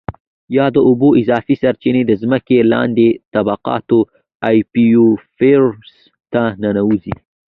[0.57, 3.99] یا د اوبو اضافي سرچېنې د ځمکې لاندې طبقاتو
[4.49, 5.89] Aquifers
[6.33, 7.15] ته ننوځي.